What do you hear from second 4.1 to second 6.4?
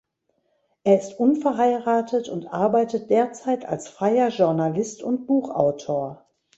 Journalist und Buchautor.